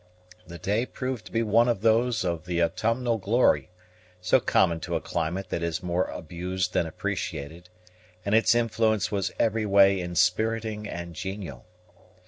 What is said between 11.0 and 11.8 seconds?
genial.